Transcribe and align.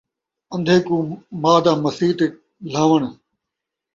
ان٘دھے 0.53 0.77
کوں 0.85 1.03
ما 1.41 1.53
دا 1.63 1.73
مسیت 1.83 2.19
اِچ 2.25 2.31
ٻلہاوݨ 2.65 3.01